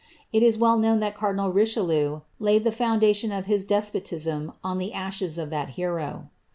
It 0.33 0.41
is 0.41 0.57
well 0.57 0.79
known 0.79 0.99
that 1.01 1.13
cardinal 1.15 1.53
Richelieu 1.53 2.21
laid 2.39 2.65
ihe 2.65 2.73
foundation 2.73 3.31
of 3.31 3.45
his 3.45 3.65
despotism 3.65 4.51
on 4.63 4.79
the 4.79 4.93
ashes 4.93 5.37
of 5.37 5.51
that 5.51 5.69
hero. 5.77 6.29